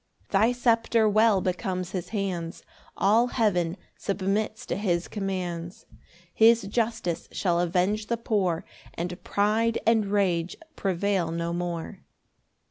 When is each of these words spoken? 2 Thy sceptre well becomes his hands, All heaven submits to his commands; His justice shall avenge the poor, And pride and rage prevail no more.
2 0.29 0.29
Thy 0.33 0.51
sceptre 0.51 1.07
well 1.07 1.41
becomes 1.41 1.91
his 1.91 2.09
hands, 2.09 2.63
All 2.97 3.27
heaven 3.27 3.77
submits 3.95 4.65
to 4.65 4.75
his 4.75 5.07
commands; 5.07 5.85
His 6.33 6.63
justice 6.63 7.29
shall 7.31 7.59
avenge 7.59 8.07
the 8.07 8.17
poor, 8.17 8.65
And 8.95 9.23
pride 9.23 9.77
and 9.85 10.07
rage 10.07 10.57
prevail 10.75 11.29
no 11.29 11.53
more. 11.53 11.99